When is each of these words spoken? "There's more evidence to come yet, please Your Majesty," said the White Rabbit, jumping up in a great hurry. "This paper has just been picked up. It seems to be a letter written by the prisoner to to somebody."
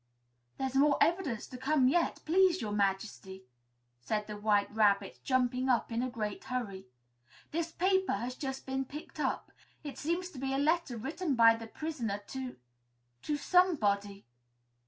"There's 0.57 0.73
more 0.75 0.97
evidence 0.99 1.45
to 1.45 1.57
come 1.59 1.87
yet, 1.87 2.21
please 2.25 2.59
Your 2.59 2.71
Majesty," 2.71 3.43
said 3.99 4.25
the 4.25 4.35
White 4.35 4.73
Rabbit, 4.73 5.19
jumping 5.23 5.69
up 5.69 5.91
in 5.91 6.01
a 6.01 6.09
great 6.09 6.45
hurry. 6.45 6.87
"This 7.51 7.71
paper 7.71 8.13
has 8.13 8.33
just 8.33 8.65
been 8.65 8.83
picked 8.83 9.19
up. 9.19 9.51
It 9.83 9.99
seems 9.99 10.31
to 10.31 10.39
be 10.39 10.55
a 10.55 10.57
letter 10.57 10.97
written 10.97 11.35
by 11.35 11.53
the 11.55 11.67
prisoner 11.67 12.19
to 12.29 12.57
to 13.21 13.37
somebody." 13.37 14.25